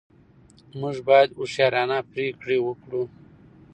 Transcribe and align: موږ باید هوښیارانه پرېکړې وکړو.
موږ 0.79 0.95
باید 1.07 1.29
هوښیارانه 1.37 1.97
پرېکړې 2.11 2.57
وکړو. 2.61 3.03